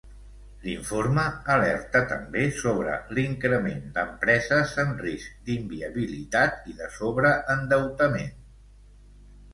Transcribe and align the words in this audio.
L'informe 0.61 1.25
alerta 1.55 2.01
també 2.13 2.45
sobre 2.61 2.95
l'increment 3.17 3.85
d'empreses 3.99 4.73
en 4.85 4.97
risc 5.05 5.47
d'inviabilitat 5.51 6.67
i 6.73 6.77
de 6.81 6.89
sobreendeutament. 6.99 8.37